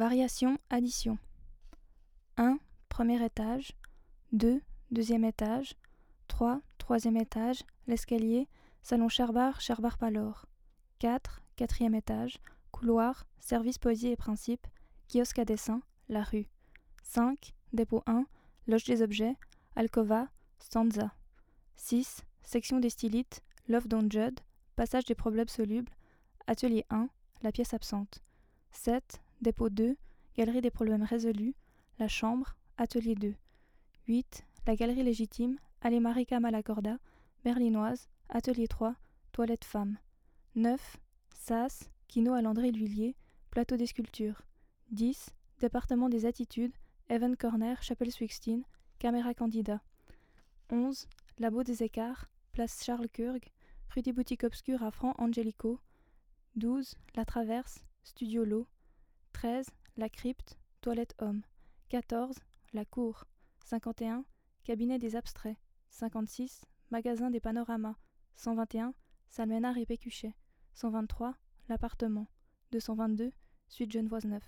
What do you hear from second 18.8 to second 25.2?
des objets. Alcova. Stanza. 6. Section des stylites. Love Don't Judd. Passage des